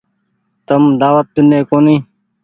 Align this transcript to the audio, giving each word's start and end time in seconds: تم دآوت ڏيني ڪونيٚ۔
تم 0.67 0.83
دآوت 1.01 1.25
ڏيني 1.35 1.59
ڪونيٚ۔ 1.69 2.03